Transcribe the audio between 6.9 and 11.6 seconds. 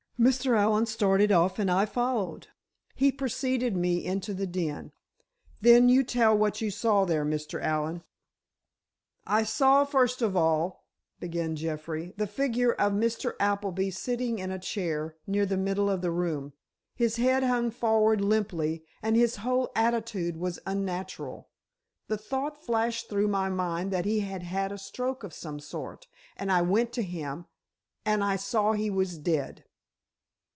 there, Mr. Allen." "I saw, first of all," began